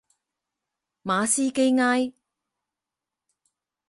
[1.03, 2.11] 马斯基埃。